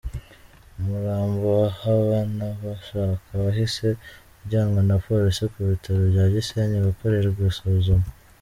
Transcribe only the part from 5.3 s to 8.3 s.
ku Bitaro bya Gisenyi gukorerwa isuzuma.